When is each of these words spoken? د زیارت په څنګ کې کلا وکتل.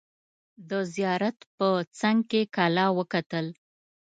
د 0.69 0.71
زیارت 0.95 1.37
په 1.57 1.67
څنګ 1.99 2.19
کې 2.31 2.41
کلا 2.55 2.85
وکتل. 2.97 3.45